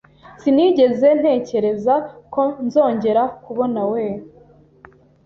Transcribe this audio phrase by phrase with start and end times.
[0.41, 1.95] Sinigeze ntekereza
[2.33, 4.03] ko nzongera kubonawe.